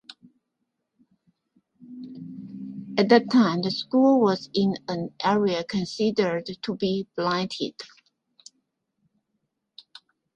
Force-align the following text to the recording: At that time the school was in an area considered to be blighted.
At 2.97 3.09
that 3.09 3.29
time 3.31 3.61
the 3.61 3.69
school 3.69 4.19
was 4.19 4.49
in 4.51 4.77
an 4.87 5.13
area 5.23 5.63
considered 5.63 6.47
to 6.63 6.75
be 6.75 7.05
blighted. 7.15 7.75